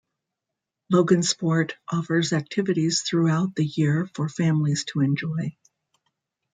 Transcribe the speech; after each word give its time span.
Logansport 0.91 1.73
offers 1.87 2.33
activities 2.33 3.01
throughout 3.03 3.53
the 3.53 3.65
year 3.67 4.09
for 4.15 4.27
families 4.27 4.83
to 4.85 5.01
enjoy. 5.01 5.55